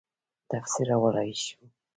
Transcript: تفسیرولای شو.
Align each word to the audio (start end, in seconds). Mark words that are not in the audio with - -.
تفسیرولای 0.49 1.33
شو. 1.41 1.57